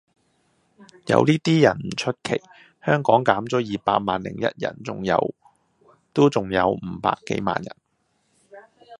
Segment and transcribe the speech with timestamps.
[1.05, 2.41] 有呢啲人唔出奇，
[2.83, 4.75] 香港減咗二百萬零一人
[6.11, 7.75] 都仲有五百幾萬人